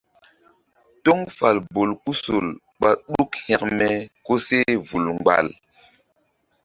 Toŋ 1.03 1.19
fal 1.37 1.57
bolkusol 1.73 2.45
ɓá 2.79 2.89
ɗuk 3.13 3.31
hȩkme 3.45 3.87
koseh 4.25 4.67
vul 4.87 5.05
mgbal. 5.17 5.47